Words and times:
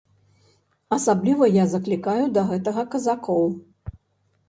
Асабліва 0.97 1.51
я 1.57 1.63
заклікаю 1.75 2.25
да 2.39 2.47
гэтага 2.51 2.89
казакоў! 2.97 3.43